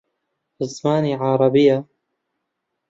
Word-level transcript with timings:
بە 0.57 0.65
زمانی 0.75 1.13
عەرەبییە 1.21 1.77